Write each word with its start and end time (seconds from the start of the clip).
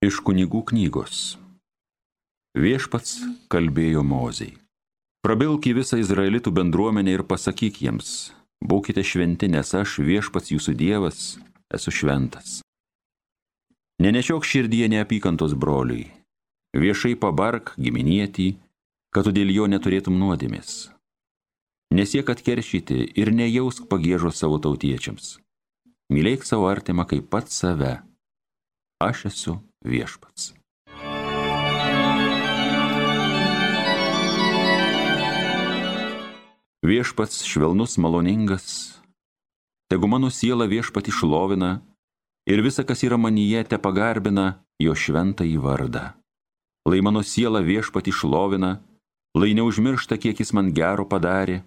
Iš 0.00 0.22
kunigų 0.24 0.62
knygos. 0.70 1.16
Viešpats 2.56 3.18
kalbėjo 3.52 4.00
mozei. 4.00 4.54
Prabilk 5.20 5.68
į 5.68 5.74
visą 5.76 5.98
izraelitų 6.00 6.54
bendruomenę 6.56 7.18
ir 7.18 7.24
pasakyk 7.28 7.82
jiems, 7.84 8.30
būkite 8.64 9.04
šventi, 9.04 9.50
nes 9.52 9.74
aš 9.76 9.98
viešpats 10.00 10.54
jūsų 10.54 10.76
dievas 10.80 11.20
esu 11.76 11.92
šventas. 11.92 12.62
Nenešiok 14.00 14.48
širdyje 14.48 14.88
neapykantos 14.96 15.52
broliui, 15.52 16.08
viešai 16.72 17.12
pabark 17.20 17.76
giminietį, 17.76 18.56
kad 19.12 19.28
tu 19.28 19.36
dėl 19.36 19.52
jo 19.52 19.68
neturėtum 19.68 20.16
nuodėmės. 20.16 20.88
Nesiek 21.92 22.24
atkeršyti 22.24 23.04
ir 23.20 23.36
nejausk 23.36 23.84
pagėžo 23.92 24.32
savo 24.32 24.64
tautiečiams. 24.64 25.36
Mylėk 26.08 26.48
savo 26.48 26.72
artimą 26.72 27.04
kaip 27.04 27.28
pat 27.28 27.52
save. 27.52 27.98
Aš 28.96 29.28
esu 29.28 29.60
viešpats. 29.84 30.54
Viešpats 36.80 37.44
švelnus, 37.44 37.98
maloningas, 38.00 38.96
tegu 39.92 40.08
mano 40.08 40.30
siela 40.32 40.64
viešpat 40.64 41.08
išlovina 41.12 41.80
ir 42.48 42.62
visa, 42.64 42.84
kas 42.84 43.04
yra 43.04 43.20
manyje, 43.20 43.64
te 43.68 43.76
pagarbina 43.76 44.64
jo 44.80 44.96
šventą 44.96 45.44
į 45.44 45.60
vardą. 45.60 46.16
Lai 46.88 47.00
mano 47.04 47.20
siela 47.22 47.60
viešpat 47.60 48.08
išlovina, 48.08 48.80
lai 49.36 49.52
neužmiršta, 49.54 50.16
kiek 50.16 50.40
jis 50.40 50.54
man 50.56 50.72
gero 50.72 51.04
padarė. 51.04 51.60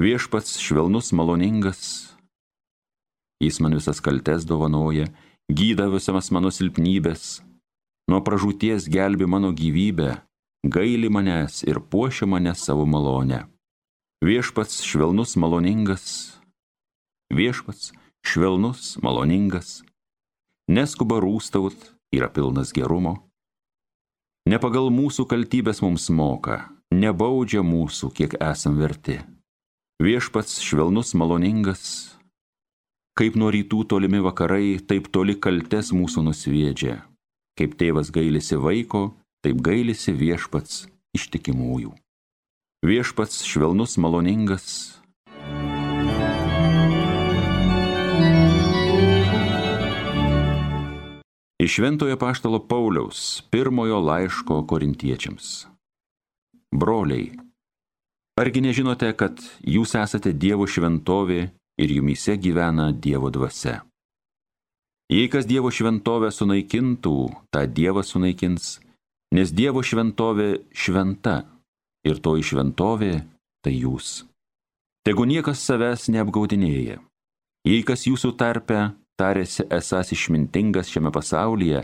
Viešpats 0.00 0.56
švelnus, 0.64 1.12
maloningas, 1.12 2.16
jis 3.44 3.60
man 3.60 3.76
visas 3.76 4.00
kaltes 4.00 4.48
dovanoja 4.48 5.10
gyda 5.50 5.88
visamas 5.90 6.30
mano 6.30 6.50
silpnybės, 6.54 7.40
nuo 8.10 8.20
pražūties 8.22 8.86
gelbi 8.92 9.26
mano 9.26 9.50
gyvybę, 9.56 10.20
gaili 10.62 11.10
manęs 11.10 11.64
ir 11.66 11.80
puošia 11.80 12.28
mane 12.30 12.54
savo 12.54 12.86
malonę. 12.86 13.46
Viešpats 14.22 14.82
švelnus 14.84 15.34
maloningas, 15.40 16.04
viešpats 17.32 17.90
švelnus 18.26 18.98
maloningas, 19.02 19.80
neskuba 20.68 21.18
rūstaut, 21.24 21.74
yra 22.14 22.28
pilnas 22.28 22.74
gerumo. 22.76 23.16
Ne 24.46 24.60
pagal 24.62 24.90
mūsų 24.94 25.26
kaltybės 25.30 25.82
mums 25.82 26.10
moka, 26.14 26.68
nebaudžia 26.94 27.64
mūsų, 27.66 28.12
kiek 28.14 28.38
esam 28.38 28.78
verti. 28.78 29.18
Viešpats 30.00 30.60
švelnus 30.64 31.14
maloningas, 31.18 32.19
Kaip 33.18 33.34
nuo 33.36 33.50
rytų 33.50 33.82
tolimi 33.90 34.20
vakarai, 34.22 34.78
taip 34.78 35.10
toli 35.12 35.34
kaltes 35.34 35.90
mūsų 35.94 36.22
nusviedžia. 36.28 37.00
Kaip 37.58 37.74
tėvas 37.80 38.12
gailisi 38.14 38.56
vaiko, 38.56 39.10
taip 39.44 39.58
gailisi 39.66 40.14
viešpats 40.14 40.86
ištikimųjų. 41.18 41.90
Viešpats 42.86 43.42
švelnus 43.44 43.98
maloningas. 44.00 45.00
Iš 51.60 51.74
Šventojo 51.76 52.16
Paštalo 52.16 52.62
Pauliaus 52.64 53.42
pirmojo 53.50 53.98
laiško 54.00 54.62
korintiečiams. 54.70 55.66
Broliai, 56.72 57.34
argi 58.40 58.62
nežinote, 58.64 59.10
kad 59.12 59.42
jūs 59.60 59.92
esate 59.98 60.32
Dievo 60.32 60.64
šventovė 60.64 61.50
ir 61.80 61.92
jumise 61.96 62.36
gyvena 62.36 62.90
Dievo 62.92 63.30
dvasia. 63.32 63.80
Jei 65.10 65.26
kas 65.32 65.48
Dievo 65.48 65.72
šventovę 65.74 66.28
sunaikintų, 66.30 67.16
tą 67.50 67.64
Dievas 67.66 68.12
sunaikins, 68.12 68.76
nes 69.34 69.50
Dievo 69.50 69.82
šventovė 69.82 70.50
šventa 70.70 71.40
ir 72.06 72.20
toji 72.22 72.46
šventovė 72.52 73.14
tai 73.64 73.74
jūs. 73.74 74.20
Tegu 75.02 75.24
niekas 75.26 75.64
savęs 75.64 76.10
neapgaudinėja. 76.12 77.00
Jei 77.66 77.82
kas 77.82 78.06
jūsų 78.06 78.36
tarpe 78.38 78.92
tarėsi 79.20 79.66
esas 79.72 80.12
išmintingas 80.14 80.92
šiame 80.92 81.10
pasaulyje, 81.12 81.82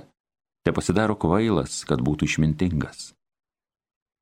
te 0.64 0.72
pasidaro 0.76 1.16
kvailas, 1.18 1.82
kad 1.88 2.00
būtų 2.04 2.28
išmintingas. 2.30 3.10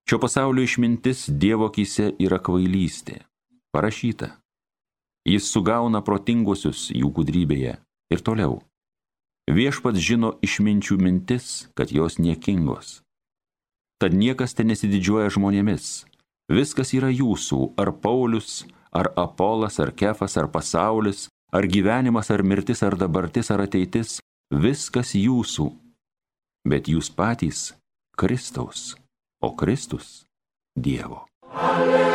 Šio 0.08 0.18
pasaulio 0.20 0.64
išmintis 0.64 1.26
Dievo 1.28 1.68
akise 1.70 2.12
yra 2.20 2.40
kvailystė. 2.40 3.22
Parašyta. 3.74 4.34
Jis 5.24 5.48
sugauna 5.48 6.02
protinguosius 6.04 6.90
jų 6.92 7.08
gudrybėje. 7.16 7.78
Ir 8.12 8.20
toliau. 8.20 8.60
Viešpats 9.48 10.00
žino 10.00 10.34
išminčių 10.44 10.98
mintis, 11.00 11.68
kad 11.76 11.92
jos 11.92 12.18
niekingos. 12.20 13.00
Tad 14.00 14.16
niekas 14.16 14.56
ten 14.56 14.68
nesididžiuoja 14.72 15.32
žmonėmis. 15.32 16.04
Viskas 16.52 16.92
yra 16.96 17.08
jūsų, 17.08 17.72
ar 17.80 17.92
Paulius, 18.04 18.64
ar 18.92 19.12
Apolas, 19.16 19.80
ar 19.80 19.92
Kefas, 19.96 20.36
ar 20.36 20.50
pasaulis, 20.52 21.28
ar 21.52 21.64
gyvenimas, 21.64 22.28
ar 22.30 22.44
mirtis, 22.44 22.84
ar 22.84 22.96
dabartis, 23.00 23.48
ar 23.50 23.64
ateitis. 23.64 24.18
Viskas 24.52 25.14
jūsų. 25.16 25.70
Bet 26.68 26.88
jūs 26.88 27.08
patys 27.12 27.72
Kristaus, 28.16 28.92
o 29.40 29.52
Kristus 29.56 30.24
Dievo. 30.76 31.24
Alleluja. 31.52 32.13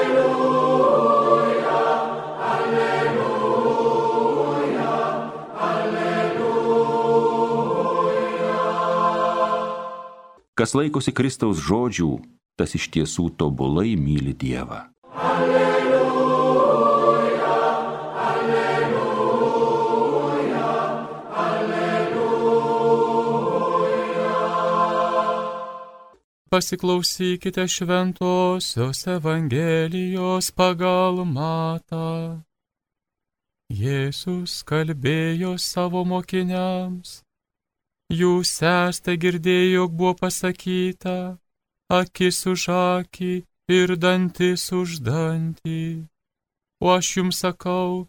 Kas 10.59 10.73
laikosi 10.75 11.13
Kristaus 11.15 11.55
žodžių, 11.63 12.19
tas 12.59 12.73
iš 12.75 12.89
tiesų 12.91 13.29
tobulai 13.39 13.93
myli 13.95 14.33
Dievą. 14.35 14.91
Alleluja, 15.15 16.73
alleluja, 18.23 19.53
alleluja. 21.45 22.65
Pasiklausykite 26.51 27.63
šventosios 27.77 29.07
Evangelijos 29.15 30.51
pagal 30.51 31.23
matą. 31.23 32.43
Jėzus 33.71 34.67
kalbėjo 34.67 35.55
savo 35.55 36.03
mokiniams 36.03 37.23
Jūs 38.09 38.51
esate 38.65 39.13
girdėję, 39.21 39.73
jog 39.75 39.91
buvo 39.93 40.15
pasakyta, 40.17 41.37
akis 41.93 42.39
už 42.49 42.63
akį 42.73 43.33
ir 43.69 43.95
dantis 44.01 44.71
už 44.73 44.97
dantį. 45.05 46.07
O 46.81 46.89
aš 46.95 47.07
jums 47.17 47.41
sakau, 47.43 48.07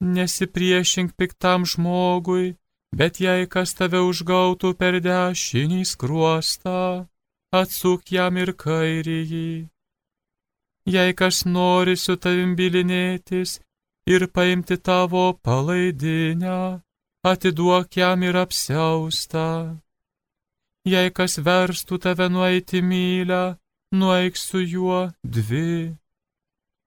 nesipriešink 0.00 1.12
piktam 1.20 1.66
žmogui, 1.68 2.56
bet 2.96 3.20
jei 3.20 3.44
kas 3.54 3.74
tave 3.76 4.00
užgautų 4.00 4.72
per 4.80 5.00
dešinį 5.04 5.82
skruostą, 5.92 7.08
atsuk 7.52 8.08
jam 8.16 8.40
ir 8.40 8.54
kairįjį. 8.64 9.68
Jei 10.94 11.12
kas 11.14 11.44
nori 11.44 11.96
su 11.96 12.16
tavim 12.16 12.56
bilinėtis 12.58 13.60
ir 14.08 14.26
paimti 14.34 14.80
tavo 14.80 15.26
palaidinę, 15.44 16.82
atiduok 17.30 17.96
jam 17.96 18.22
ir 18.22 18.36
apsiaustą. 18.44 19.78
Jei 20.92 21.10
kas 21.16 21.38
verstų 21.46 21.98
tave 22.04 22.26
nueiti 22.34 22.82
mylę, 22.82 23.44
nueik 23.94 24.36
su 24.36 24.58
juo 24.60 25.12
dvi. 25.22 25.94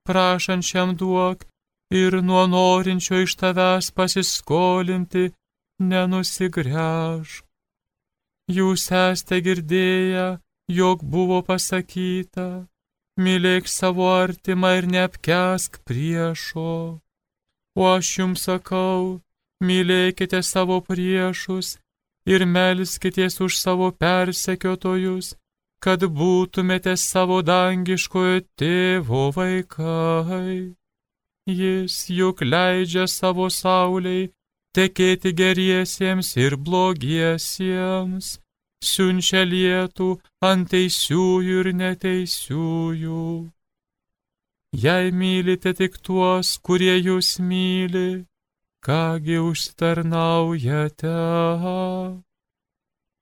Prašančiam 0.06 0.92
duok 1.00 1.46
ir 1.90 2.20
nuo 2.28 2.44
norinčio 2.46 3.22
iš 3.24 3.32
tavęs 3.40 3.90
pasiskolinti 3.96 5.32
nenusigręžk. 5.80 7.44
Jūs 8.46 8.82
esate 8.94 9.40
girdėję, 9.42 10.26
jog 10.70 11.02
buvo 11.02 11.40
pasakyta, 11.42 12.66
mylėk 13.18 13.66
savo 13.66 14.06
artimą 14.12 14.76
ir 14.78 14.86
neapkesk 14.86 15.80
priešo. 15.88 17.00
O 17.76 17.82
aš 17.90 18.12
jums 18.18 18.46
sakau, 18.46 19.18
mylėkite 19.62 20.42
savo 20.42 20.80
priešus 20.84 21.76
ir 22.26 22.44
melskitės 22.46 23.40
už 23.40 23.58
savo 23.58 23.90
persekiotojus, 23.92 25.34
kad 25.80 26.02
būtumėte 26.18 26.96
savo 26.96 27.42
dangiškojo 27.42 28.40
tėvo 28.58 29.30
vaikai. 29.36 30.74
Jis 31.46 31.98
juk 32.10 32.42
leidžia 32.42 33.06
savo 33.06 33.46
sauliai 33.50 34.32
tekėti 34.74 35.32
geriesiems 35.40 36.34
ir 36.36 36.56
blogiesiems, 36.66 38.32
siunčia 38.82 39.44
lietų 39.46 40.08
ant 40.48 40.72
teisiųjų 40.72 41.60
ir 41.62 41.70
neteisiųjų. 41.80 43.26
Jei 44.76 45.12
mylite 45.20 45.72
tik 45.78 45.96
tuos, 46.04 46.56
kurie 46.66 46.96
jūs 46.98 47.38
myli, 47.40 48.26
kągi 48.86 49.36
užtarnaujate. 49.50 51.16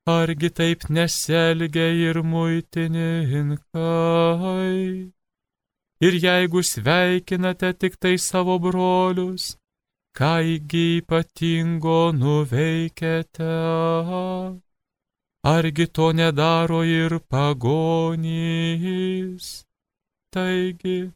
argi 0.06 0.50
taip 0.50 0.90
neselgia 0.90 1.88
ir 2.06 2.22
muitininkai. 2.22 5.12
Ir 6.00 6.12
jeigu 6.24 6.62
sveikinate 6.62 7.72
tik 7.80 7.96
tai 7.96 8.18
savo 8.18 8.58
brolius, 8.58 9.56
kągi 10.18 11.00
ypatingo 11.00 12.12
nuveikėte? 12.20 13.54
Argi 15.44 15.86
to 15.86 16.12
nedaro 16.12 16.84
ir 16.84 17.18
pagonys? 17.30 19.46
Taigi, 20.32 21.12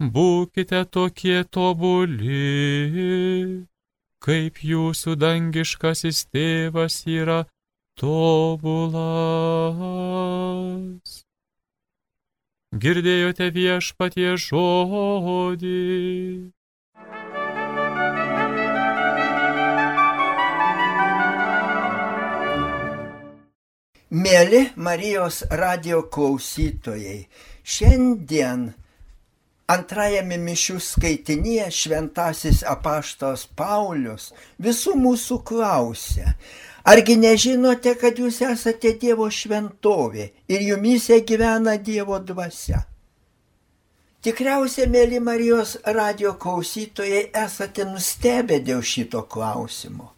būkite 0.00 0.84
tokie 0.94 1.44
tobuli, 1.44 3.66
kaip 4.24 4.60
jūsų 4.64 5.16
dangiškasis 5.16 6.18
tėvas 6.34 6.96
yra 7.08 7.40
tobulas. 7.98 9.00
Girdėjote 12.70 13.50
viešpatie 13.56 14.36
žodį. 14.38 15.80
Mėly 24.10 24.60
Marijos 24.74 25.36
radio 25.54 26.02
klausytojai, 26.10 27.28
šiandien 27.62 28.74
antrajame 29.70 30.38
mišių 30.40 30.76
skaitinėje 30.82 31.68
šventasis 31.78 32.62
apaštos 32.66 33.46
Paulius 33.56 34.30
visų 34.62 34.96
mūsų 34.98 35.40
klausia, 35.46 36.34
argi 36.84 37.16
nežinote, 37.20 37.94
kad 38.00 38.18
jūs 38.18 38.40
esate 38.46 38.94
Dievo 39.00 39.30
šventovė 39.30 40.30
ir 40.50 40.64
jumise 40.72 41.20
gyvena 41.26 41.76
Dievo 41.78 42.18
dvasia? 42.18 42.84
Tikriausiai, 44.20 44.84
mėly 44.92 45.16
Marijos 45.24 45.78
radio 45.96 46.34
klausytojai, 46.36 47.30
esate 47.40 47.86
nustebę 47.88 48.58
dėl 48.60 48.82
šito 48.84 49.22
klausimo. 49.24 50.10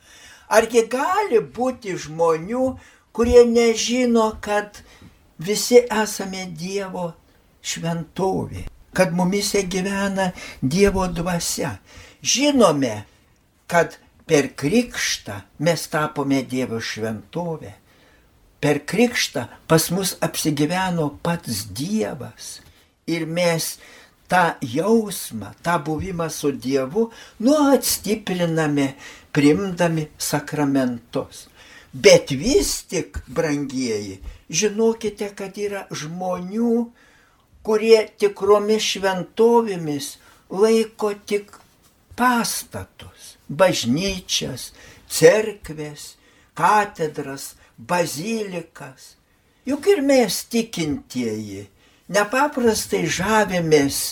Argi 0.51 0.83
gali 0.91 1.39
būti 1.39 1.95
žmonių, 1.95 2.65
kurie 3.15 3.45
nežino, 3.47 4.27
kad 4.43 4.81
visi 5.39 5.85
esame 5.87 6.49
Dievo 6.51 7.13
šventovė, 7.63 8.67
kad 8.93 9.13
mumise 9.13 9.63
gyvena 9.63 10.33
Dievo 10.63 11.07
dvasia. 11.09 11.79
Žinome, 12.23 13.05
kad 13.67 13.97
per 14.27 14.53
krikštą 14.57 15.41
mes 15.59 15.87
tapome 15.91 16.43
Dievo 16.49 16.81
šventovė. 16.81 17.73
Per 18.63 18.79
krikštą 18.87 19.49
pas 19.67 19.89
mus 19.91 20.15
apsigyveno 20.23 21.09
pats 21.23 21.67
Dievas. 21.75 22.61
Ir 23.11 23.27
mes 23.27 23.77
tą 24.31 24.55
jausmą, 24.63 25.51
tą 25.63 25.79
buvimą 25.85 26.29
su 26.31 26.53
Dievu 26.53 27.11
nuolat 27.41 27.85
stipriname, 27.85 28.95
primdami 29.33 30.07
sakramentus. 30.19 31.49
Bet 31.93 32.31
vis 32.31 32.85
tik, 32.89 33.19
brangieji, 33.29 34.21
žinokite, 34.49 35.29
kad 35.37 35.59
yra 35.61 35.83
žmonių, 35.93 36.87
kurie 37.67 38.01
tikromis 38.19 38.85
šventovėmis 38.95 40.09
laiko 40.53 41.13
tik 41.27 41.55
pastatus, 42.19 43.37
bažnyčias, 43.49 44.71
cerkvės, 45.09 46.15
katedras, 46.59 47.53
bazilikas. 47.79 49.15
Juk 49.67 49.87
ir 49.93 50.03
mes 50.03 50.43
tikintieji 50.51 51.67
nepaprastai 52.13 53.07
žavėmės 53.07 54.03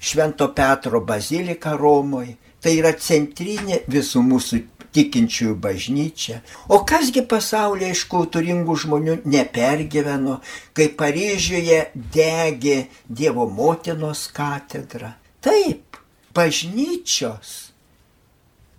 Švento 0.00 0.48
Petro 0.56 1.00
bazilika 1.04 1.74
Romoje. 1.76 2.36
Tai 2.60 2.72
yra 2.76 2.92
centrinė 2.92 3.78
visų 3.88 4.20
mūsų 4.24 4.58
tikinčiųjų 4.94 5.54
bažnyčia. 5.62 6.40
O 6.68 6.82
kasgi 6.88 7.22
pasaulyje 7.26 7.94
iš 7.94 8.04
kultūringų 8.10 8.76
žmonių 8.84 9.16
nepergyveno, 9.30 10.40
kai 10.76 10.90
Paryžiuje 10.98 11.80
degė 11.94 12.78
Dievo 13.06 13.46
motinos 13.50 14.26
katedra. 14.34 15.14
Taip, 15.40 16.00
bažnyčios, 16.36 17.70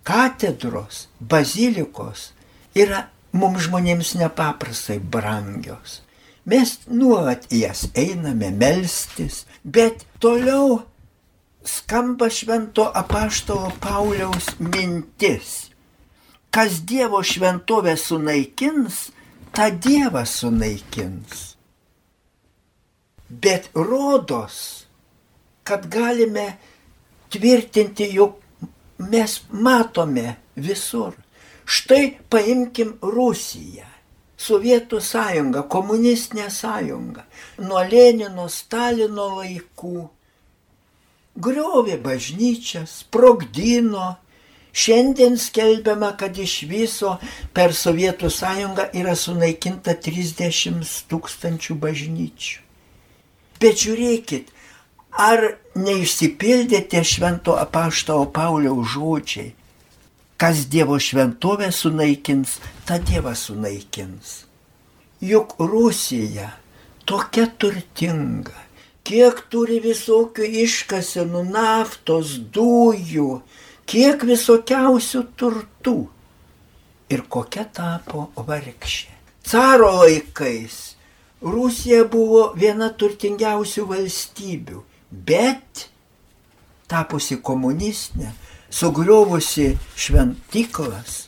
katedros, 0.06 1.06
bazilikos 1.18 2.30
yra 2.74 3.08
mums 3.32 3.66
žmonėms 3.66 4.14
nepaprastai 4.20 5.00
brangios. 5.00 6.00
Mes 6.44 6.80
nuolat 6.90 7.46
jas 7.54 7.86
einame 7.94 8.50
melstis, 8.50 9.44
bet 9.62 10.02
toliau 10.18 10.82
skamba 11.62 12.26
švento 12.30 12.88
apaštalo 12.90 13.70
Pauliaus 13.80 14.50
mintis 14.58 15.71
kas 16.52 16.82
Dievo 16.84 17.22
šventovę 17.24 17.96
sunaikins, 17.96 19.08
tą 19.56 19.70
Dievą 19.84 20.26
sunaikins. 20.26 21.56
Bet 23.28 23.70
rodos, 23.74 24.86
kad 25.64 25.88
galime 25.88 26.52
tvirtinti, 27.32 28.10
jog 28.12 28.36
mes 28.98 29.40
matome 29.50 30.36
visur. 30.56 31.16
Štai 31.64 32.18
paimkim 32.28 32.98
Rusiją. 33.00 33.88
Sovietų 34.42 34.98
sąjunga, 34.98 35.60
komunistinė 35.70 36.48
sąjunga, 36.50 37.22
nuo 37.62 37.78
Lenino, 37.86 38.48
Stalino 38.50 39.28
laikų, 39.36 40.00
griovė 41.38 42.00
bažnyčias, 42.02 42.96
sprogdino, 43.04 44.16
Šiandien 44.72 45.36
skelbiama, 45.38 46.14
kad 46.16 46.38
iš 46.38 46.62
viso 46.68 47.18
per 47.52 47.74
Sovietų 47.76 48.30
sąjungą 48.32 48.88
yra 48.96 49.12
sunaikinta 49.16 49.92
30 50.00 50.88
tūkstančių 51.10 51.76
bažnyčių. 51.82 52.60
Bet 53.60 53.82
žiūrėkit, 53.84 54.48
ar 55.12 55.44
neišsipildė 55.76 56.80
tie 56.88 57.02
švento 57.04 57.58
apaštao 57.60 58.24
Pauliaus 58.32 58.94
žodžiai, 58.94 59.52
kas 60.40 60.64
Dievo 60.72 60.96
šventovę 60.98 61.68
sunaikins, 61.70 62.56
tą 62.88 62.96
Dievą 62.98 63.36
sunaikins. 63.38 64.48
Juk 65.22 65.54
Rusija 65.60 66.48
tokia 67.06 67.44
turtinga, 67.46 68.56
kiek 69.06 69.44
turi 69.52 69.78
visokių 69.84 70.48
iškasenų 70.64 71.44
naftos, 71.52 72.38
dujų, 72.56 73.42
kiek 73.92 74.22
visokiausių 74.24 75.20
turtų 75.36 75.96
ir 77.12 77.24
kokia 77.28 77.66
tapo 77.68 78.30
vargšė. 78.36 79.10
Caro 79.44 79.90
laikais 79.98 80.78
Rusija 81.42 82.06
buvo 82.08 82.52
viena 82.56 82.88
turtingiausių 82.96 83.84
valstybių, 83.90 84.80
bet 85.10 85.88
tapusi 86.88 87.36
komunistinė, 87.44 88.30
sugriovusi 88.72 89.72
šventiklas, 89.98 91.26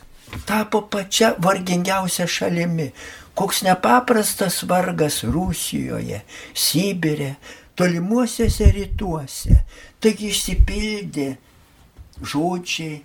tapo 0.49 0.81
pačia 0.89 1.35
vargingiausia 1.37 2.25
šalimi. 2.25 2.89
Koks 3.35 3.65
nepaprastas 3.67 4.61
vargas 4.63 5.19
Rusijoje, 5.27 6.21
Sibirė, 6.55 7.33
tolimuosiuose 7.75 8.69
rytuose. 8.71 9.57
Taigi 9.99 10.31
išsipildė 10.31 11.33
žodžiai, 12.21 13.01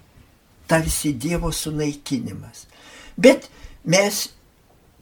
tarsi 0.71 1.13
Dievo 1.13 1.53
sunaikinimas. 1.53 2.67
Bet 3.17 3.49
mes 3.85 4.29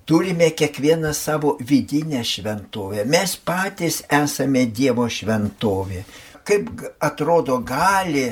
turime 0.09 0.51
kiekvieną 0.51 1.13
savo 1.15 1.57
vidinę 1.61 2.25
šventovę. 2.25 3.05
Mes 3.05 3.37
patys 3.37 4.03
esame 4.09 4.65
Dievo 4.67 5.05
šventovė. 5.09 6.05
Kaip 6.49 6.71
atrodo 7.05 7.59
gali 7.61 8.31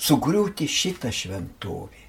sugriūti 0.00 0.66
šitą 0.66 1.12
šventovę. 1.14 2.00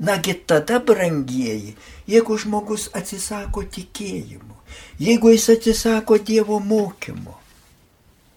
Nagi 0.00 0.34
tada, 0.46 0.78
brangieji, 0.78 1.74
jeigu 2.08 2.36
žmogus 2.40 2.86
atsisako 2.96 3.66
tikėjimo, 3.68 4.56
jeigu 5.02 5.34
jis 5.34 5.48
atsisako 5.56 6.16
Dievo 6.24 6.60
mokymo, 6.62 7.34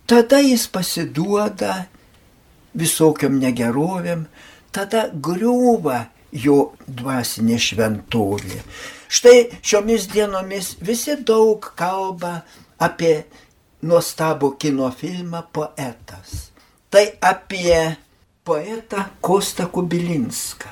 tada 0.09 0.41
jis 0.43 0.65
pasiduoda 0.67 1.85
visokiam 2.77 3.37
negerovėm, 3.41 4.25
tada 4.73 5.07
griūva 5.13 6.07
jo 6.33 6.73
dvasinė 6.87 7.59
šventovė. 7.61 8.61
Štai 9.13 9.37
šiomis 9.61 10.07
dienomis 10.09 10.73
visi 10.81 11.15
daug 11.21 11.67
kalba 11.77 12.39
apie 12.81 13.25
nuostabų 13.85 14.55
kino 14.57 14.89
filmą 14.95 15.43
Poetas. 15.53 16.49
Tai 16.89 17.05
apie 17.21 17.97
poetą 18.43 19.05
Kostą 19.21 19.67
Kubilinską. 19.69 20.69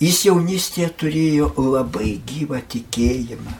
Jis 0.00 0.24
jaunystėje 0.26 0.88
turėjo 1.00 1.52
labai 1.56 2.16
gyvą 2.26 2.58
tikėjimą, 2.72 3.52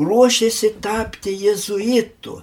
ruošėsi 0.00 0.70
tapti 0.82 1.34
jezuitu, 1.44 2.38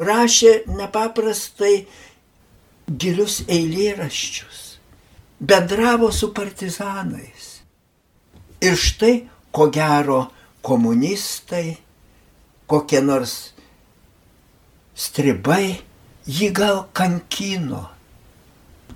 rašė 0.00 0.54
nepaprastai 0.66 1.84
gilius 2.88 3.42
eilėraščius, 3.48 4.60
bendravo 5.40 6.10
su 6.12 6.32
partizanais. 6.36 7.50
Ir 8.64 8.76
štai, 8.80 9.14
ko 9.52 9.68
gero, 9.72 10.20
komunistai, 10.64 11.76
kokie 12.70 13.00
nors 13.04 13.34
stribai 14.94 15.80
jį 16.24 16.48
gal 16.56 16.84
kankino, 16.96 17.88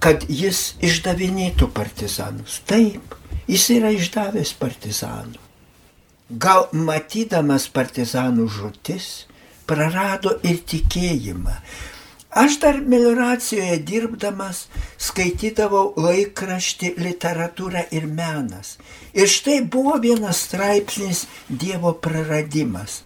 kad 0.00 0.24
jis 0.30 0.78
išdavinėtų 0.84 1.68
partizanus. 1.74 2.60
Taip, 2.68 3.16
jis 3.50 3.68
yra 3.74 3.90
išdavęs 3.92 4.54
partizanų. 4.60 5.44
Gal 6.28 6.68
matydamas 6.76 7.66
partizanų 7.72 8.46
žūtis, 8.52 9.08
prarado 9.68 10.36
ir 10.44 10.60
tikėjimą. 10.68 11.56
Aš 12.38 12.60
dar 12.62 12.76
melioracijoje 12.86 13.80
dirbdamas 13.82 14.66
skaitydavau 15.08 15.88
laikraštį 15.98 16.92
literatūrą 17.02 17.82
ir 17.90 18.06
menas. 18.06 18.76
Ir 19.10 19.26
štai 19.26 19.56
buvo 19.66 19.96
vienas 19.98 20.44
straipsnis 20.46 21.24
Dievo 21.48 21.96
praradimas 22.04 23.00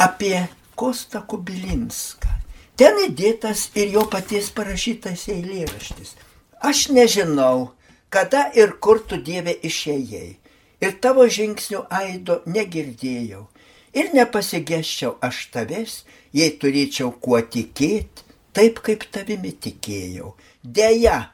apie 0.00 0.48
Kostą 0.76 1.22
Kubilinską. 1.28 2.36
Ten 2.76 3.00
įdėtas 3.06 3.66
ir 3.76 3.94
jo 3.96 4.04
paties 4.12 4.52
parašytas 4.56 5.26
eilėraštis. 5.32 6.14
Aš 6.60 6.88
nežinau, 6.92 7.72
kada 8.12 8.46
ir 8.56 8.76
kur 8.80 9.00
tu 9.00 9.16
Dieve 9.20 9.52
išėjai. 9.52 10.36
Ir 10.84 10.96
tavo 11.04 11.24
žingsnių 11.28 11.86
aido 11.92 12.42
negirdėjau. 12.44 13.46
Ir 13.92 14.12
nepasigėščiau 14.16 15.16
aš 15.24 15.46
tavęs, 15.52 16.02
jei 16.32 16.52
turėčiau 16.60 17.10
kuo 17.24 17.40
tikėti, 17.40 18.19
taip 18.56 18.80
kaip 18.84 19.06
tavimi 19.12 19.52
tikėjau. 19.52 20.34
Deja, 20.62 21.30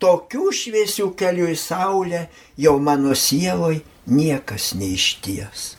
tokių 0.00 0.50
šviesių 0.60 1.10
kelių 1.18 1.50
į 1.54 1.58
saulę 1.60 2.26
jau 2.60 2.76
mano 2.80 3.14
sieloj 3.14 3.80
niekas 4.10 4.72
neišties. 4.78 5.74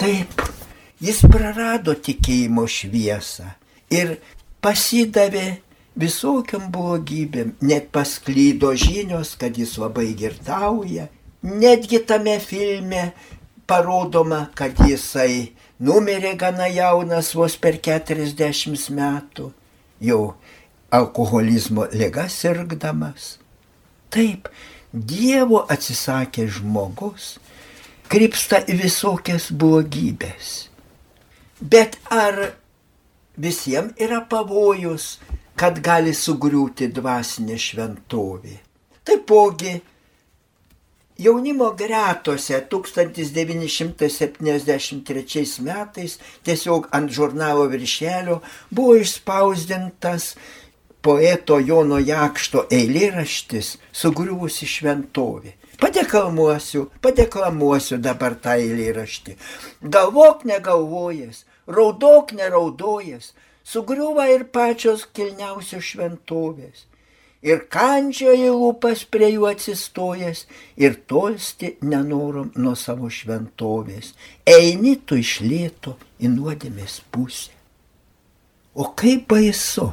Taip, 0.00 0.46
jis 1.02 1.20
prarado 1.28 1.94
tikėjimo 1.94 2.64
šviesą 2.66 3.52
ir 3.92 4.16
pasidavė 4.64 5.60
visokiam 5.98 6.70
blogybėm, 6.72 7.56
net 7.60 7.90
pasklydo 7.92 8.72
žinios, 8.78 9.34
kad 9.36 9.58
jis 9.58 9.76
labai 9.78 10.12
girtauja. 10.16 11.08
Netgi 11.42 11.98
tame 12.06 12.38
filme 12.40 13.10
parodoma, 13.66 14.46
kad 14.54 14.78
jisai 14.86 15.52
numirė 15.82 16.36
gana 16.38 16.68
jaunas, 16.70 17.32
vos 17.34 17.56
per 17.58 17.80
40 17.82 18.88
metų, 18.96 19.50
jau 20.02 20.34
alkoholizmo 20.92 21.86
liga 21.92 22.28
sirgdamas. 22.28 23.36
Taip, 24.12 24.48
Dievo 24.92 25.62
atsisakė 25.72 26.44
žmogus, 26.52 27.38
krypsta 28.12 28.58
į 28.68 28.76
visokias 28.82 29.46
blogybės. 29.48 30.50
Bet 31.62 31.96
ar 32.12 32.42
visiems 33.40 33.96
yra 33.96 34.20
pavojus, 34.28 35.16
kad 35.56 35.80
gali 35.80 36.12
sugriūti 36.12 36.90
dvasinė 36.92 37.56
šventovė. 37.56 38.58
Taipogi 39.08 39.78
jaunimo 41.18 41.70
gretose 41.76 42.66
1973 42.70 45.62
metais 45.62 46.18
tiesiog 46.44 46.88
ant 46.96 47.10
žurnalo 47.10 47.64
viršelio 47.72 48.40
buvo 48.70 48.96
išspausdintas 48.96 50.36
poeto 51.02 51.58
Jono 51.58 51.98
Jakšto 51.98 52.66
eilėraštis 52.70 53.78
Sugriuvusi 53.92 54.66
šventovė. 54.66 55.52
Padeklamuosiu, 55.82 56.86
padeklamuosiu 57.02 57.98
dabar 57.98 58.38
tą 58.38 58.54
eilėraštį. 58.62 59.34
Galvok 59.82 60.46
negalvojęs, 60.46 61.42
raudok 61.66 62.30
neraudojas, 62.38 63.34
sugriuva 63.66 64.30
ir 64.30 64.46
pačios 64.54 65.02
kilniausios 65.10 65.82
šventovės. 65.90 66.86
Ir 67.42 67.64
kandžioji 67.74 68.52
lūpas 68.54 69.02
prie 69.10 69.32
jų 69.32 69.48
atsistojęs 69.50 70.44
ir 70.78 70.94
tolsti 71.10 71.72
nenorom 71.82 72.52
nuo 72.54 72.76
savo 72.78 73.10
šventovės. 73.10 74.12
Eini 74.46 74.94
tu 75.02 75.18
iš 75.18 75.40
lėto 75.42 75.96
į 76.22 76.30
nuodėmės 76.36 77.00
pusę. 77.10 77.50
O 78.78 78.86
kaip 78.96 79.26
baisu, 79.28 79.90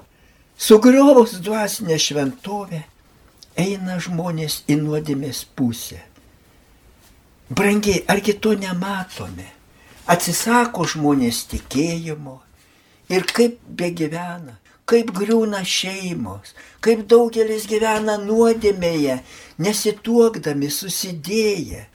sugriovus 0.56 1.39
dvasinę 1.44 1.98
šventovę, 2.00 2.84
eina 3.58 3.98
žmonės 4.00 4.63
į 4.70 4.77
nuodėmės 4.84 5.41
pusę. 5.58 6.03
Brangiai, 7.50 8.06
argi 8.08 8.38
to 8.38 8.53
nematome? 8.53 9.56
atsisako 10.10 10.88
žmonės 10.89 11.44
tikėjimo 11.51 12.39
ir 13.13 13.25
kaip 13.29 13.60
begyvena, 13.82 14.58
kaip 14.89 15.12
griūna 15.13 15.62
šeimos, 15.67 16.55
kaip 16.86 17.05
daugelis 17.12 17.67
gyvena 17.69 18.17
nuodėmėje, 18.22 19.19
nesituokdami, 19.62 20.69
susidėję. 20.74 21.86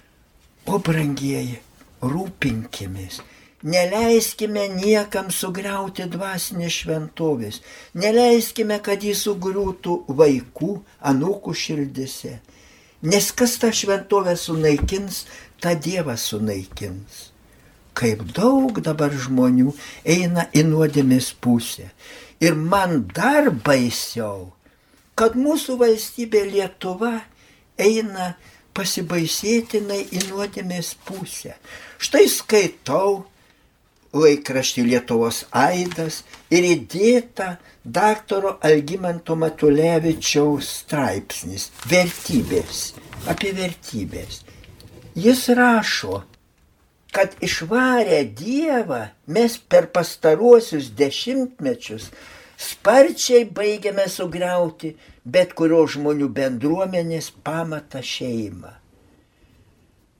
O 0.70 0.78
brangieji, 0.80 1.58
rūpinkimės, 2.00 3.18
neleiskime 3.74 4.68
niekam 4.78 5.28
sugriauti 5.34 6.06
dvasinės 6.14 6.78
šventovės, 6.84 7.60
neleiskime, 7.98 8.78
kad 8.86 9.04
jis 9.04 9.26
sugriūtų 9.26 9.98
vaikų, 10.22 10.72
anūkų 11.12 11.58
širdise. 11.64 12.38
Nes 13.04 13.28
kas 13.36 13.58
tą 13.60 13.68
šventovę 13.76 14.38
sunaikins, 14.40 15.26
tą 15.60 15.76
Dievą 15.76 16.16
sunaikins 16.16 17.33
kaip 17.98 18.24
daug 18.36 18.80
dabar 18.84 19.14
žmonių 19.14 19.74
eina 20.04 20.48
į 20.54 20.64
nuodėmės 20.70 21.32
pusę. 21.40 21.90
Ir 22.42 22.56
man 22.58 23.04
dar 23.14 23.50
baisiau, 23.64 24.50
kad 25.14 25.38
mūsų 25.38 25.78
valstybė 25.80 26.42
Lietuva 26.50 27.14
eina 27.78 28.34
pasibaisėtinai 28.74 30.00
į 30.10 30.24
nuodėmės 30.30 30.96
pusę. 31.06 31.54
Štai 32.02 32.26
skaitau 32.30 33.22
laikraštį 34.14 34.84
Lietuvos 34.90 35.44
Aidas 35.54 36.22
ir 36.54 36.66
įdėta 36.68 37.56
daktaro 37.84 38.56
Algymanto 38.64 39.36
Matulevičiaus 39.38 40.70
straipsnis 40.82 41.70
Vertybės, 41.90 42.92
apie 43.30 43.54
vertybės. 43.56 44.42
Jis 45.14 45.46
rašo, 45.54 46.22
kad 47.14 47.34
išvarę 47.40 48.24
Dievą 48.38 49.00
mes 49.30 49.58
per 49.70 49.86
pastaruosius 49.94 50.90
dešimtmečius 50.98 52.10
sparčiai 52.58 53.44
baigiame 53.58 54.06
sugriauti 54.10 54.94
bet 55.24 55.54
kurio 55.58 55.84
žmonių 55.94 56.28
bendruomenės 56.34 57.30
pamatą 57.46 58.02
šeimą. 58.04 58.72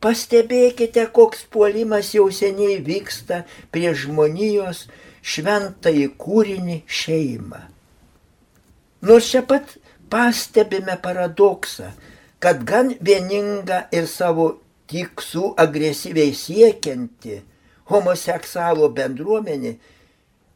Pastebėkite, 0.04 1.06
koks 1.16 1.46
puolimas 1.50 2.12
jau 2.14 2.28
seniai 2.32 2.78
vyksta 2.84 3.42
prie 3.72 3.94
žmonijos 3.96 4.86
šventąjį 5.24 6.08
kūrinį 6.20 6.82
šeimą. 6.86 7.62
Nors 9.04 9.30
čia 9.32 9.42
pat 9.48 9.78
pastebime 10.12 10.98
paradoksą, 11.00 11.90
kad 12.38 12.62
gan 12.68 12.92
vieninga 13.00 13.86
ir 13.96 14.06
savo 14.08 14.50
tikslų 14.90 15.54
agresyviai 15.60 16.34
siekianti 16.36 17.40
homoseksualų 17.90 18.90
bendruomenė 18.96 19.74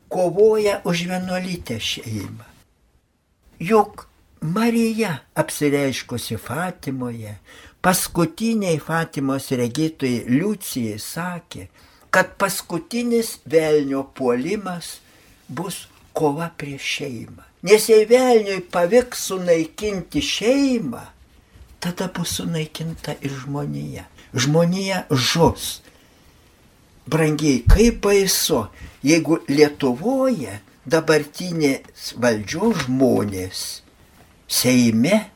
kovoja 0.08 0.80
už 0.88 1.04
vienuolytę 1.11 1.78
šeimą. 1.80 2.47
Juk 3.61 4.06
Marija 4.40 5.18
apsireiškusi 5.35 6.38
Fatimoje, 6.38 7.35
paskutiniai 7.82 8.78
Fatimos 8.78 9.50
regitojai 9.50 10.25
Liucijai 10.30 10.99
sakė, 11.02 11.66
kad 12.14 12.37
paskutinis 12.40 13.38
velnio 13.44 14.04
puolimas 14.14 14.99
bus 15.49 15.87
kova 16.16 16.49
prieš 16.56 16.87
šeimą. 16.99 17.44
Nes 17.66 17.88
jei 17.90 18.06
velniui 18.06 18.62
pavyks 18.70 19.26
sunaikinti 19.32 20.23
šeimą, 20.23 21.02
tada 21.82 22.06
bus 22.14 22.37
sunaikinta 22.38 23.16
ir 23.18 23.35
žmonija 23.42 24.06
žmonija 24.35 25.04
žus. 25.11 25.80
Brangiai, 27.08 27.64
kaip 27.68 28.02
baisu, 28.04 28.66
jeigu 29.02 29.40
Lietuvoje 29.49 30.61
dabartinės 30.88 32.14
valdžios 32.20 32.87
žmonės 32.87 33.66
Seime 34.49 35.30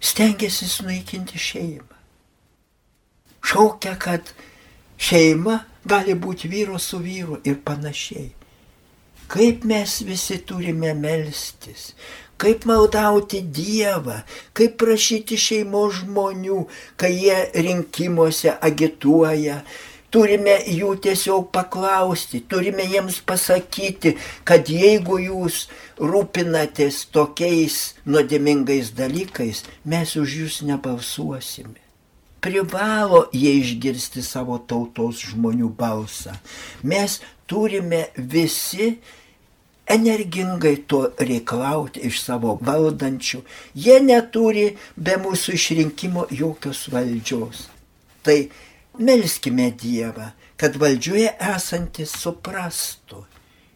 stengiasi 0.00 0.66
sunaikinti 0.68 1.38
šeimą. 1.38 1.96
šaukia, 3.44 3.98
kad 3.98 4.32
šeima 4.96 5.58
gali 5.84 6.14
būti 6.14 6.48
vyro 6.48 6.78
su 6.78 6.98
vyru 6.98 7.40
ir 7.44 7.58
panašiai. 7.64 8.30
Kaip 9.28 9.64
mes 9.64 10.00
visi 10.06 10.38
turime 10.38 10.94
melstis, 10.94 11.92
kaip 12.42 12.66
maldauti 12.66 13.42
Dievą, 13.54 14.22
kaip 14.56 14.76
prašyti 14.82 15.38
šeimos 15.38 16.02
žmonių, 16.02 16.64
kai 16.98 17.12
jie 17.14 17.38
rinkimuose 17.54 18.56
agituoja, 18.58 19.60
turime 20.12 20.56
jų 20.68 20.96
tiesiog 21.06 21.48
paklausti, 21.54 22.42
turime 22.48 22.84
jiems 22.88 23.20
pasakyti, 23.26 24.16
kad 24.48 24.68
jeigu 24.68 25.20
jūs 25.22 25.66
rūpinatės 26.02 27.06
tokiais 27.14 27.78
nuodėmingais 28.04 28.92
dalykais, 28.98 29.64
mes 29.84 30.16
už 30.18 30.36
jūs 30.42 30.60
nebalsuosime. 30.68 31.78
Privalo 32.42 33.28
jie 33.30 33.54
išgirsti 33.60 34.22
savo 34.26 34.56
tautos 34.58 35.22
žmonių 35.30 35.68
balsą. 35.78 36.34
Mes 36.82 37.20
turime 37.46 38.08
visi 38.16 38.96
energingai 39.94 40.76
to 40.86 41.02
reikalauti 41.18 42.02
iš 42.08 42.22
savo 42.24 42.56
valdančių. 42.64 43.42
Jie 43.74 43.98
neturi 44.04 44.66
be 44.96 45.16
mūsų 45.22 45.56
išrinkimo 45.58 46.26
jokios 46.30 46.86
valdžios. 46.92 47.66
Tai 48.22 48.38
melskime 48.98 49.70
Dievą, 49.82 50.32
kad 50.56 50.76
valdžioje 50.78 51.32
esantis 51.54 52.14
suprastų, 52.22 53.24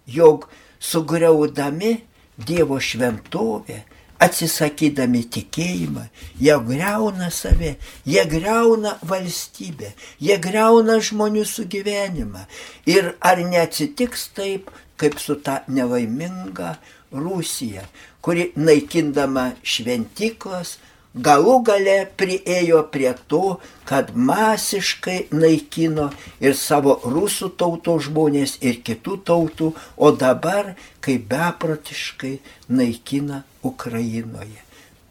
jog 0.06 0.49
sugriaudami 0.78 1.96
Dievo 2.37 2.78
šventovę, 2.80 3.82
atsisakydami 4.23 5.23
tikėjimą, 5.32 6.06
jie 6.40 6.56
greuna 6.68 7.28
save, 7.30 7.75
jie 8.06 8.25
greuna 8.28 8.96
valstybę, 9.04 9.92
jie 10.20 10.38
greuna 10.40 10.99
žmonių 11.04 11.44
sugyvenimą. 11.49 12.46
Ir 12.88 13.14
ar 13.20 13.42
neatsitiks 13.44 14.30
taip, 14.37 14.70
kaip 14.97 15.19
su 15.21 15.37
ta 15.41 15.62
nelaiminga 15.69 16.76
Rusija, 17.12 17.85
kuri 18.21 18.50
naikindama 18.57 19.53
šventiklas, 19.62 20.76
galų 21.17 21.57
gale 21.65 21.97
priejo 22.19 22.83
prie 22.93 23.12
to, 23.31 23.57
kad 23.88 24.12
masiškai 24.12 25.29
naikino 25.33 26.11
ir 26.41 26.57
savo 26.59 26.99
rusų 27.05 27.53
tautos 27.57 28.07
žmonės, 28.09 28.59
ir 28.61 28.83
kitų 28.85 29.17
tautų, 29.25 29.73
o 29.97 30.12
dabar 30.12 30.75
kaip 31.00 31.29
beprotiškai 31.31 32.37
naikina 32.69 33.45
Ukrainoje. 33.62 34.61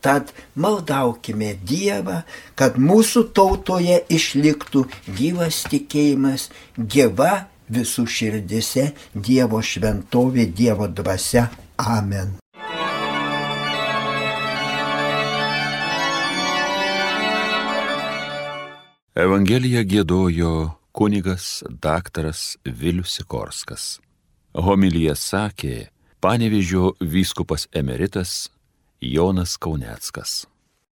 Tad 0.06 0.30
maldaukime 0.54 1.56
Dievą, 1.66 2.20
kad 2.54 2.76
mūsų 2.78 3.24
tautoje 3.34 4.04
išliktų 4.14 4.84
gyvas 5.18 5.64
tikėjimas, 5.72 6.52
gyva 6.78 7.48
visų 7.70 8.06
širdise 8.08 8.92
Dievo 9.14 9.62
šventovė, 9.62 10.48
Dievo 10.54 10.88
dvasia. 10.88 11.50
Amen. 11.78 12.38
Evangeliją 19.16 19.86
gėdojo 19.88 20.50
kunigas 20.92 21.64
daktaras 21.70 22.58
Vilius 22.66 23.14
Sikorskas. 23.16 23.86
Homilyje 24.56 25.16
sakė 25.16 25.76
panevižio 26.20 26.94
vyskupas 27.00 27.68
emeritas 27.72 28.50
Jonas 29.00 29.56
Kauneckas. 29.58 30.44